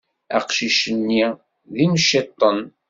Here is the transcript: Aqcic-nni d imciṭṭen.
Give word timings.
Aqcic-nni 0.37 1.25
d 1.75 1.75
imciṭṭen. 1.85 2.59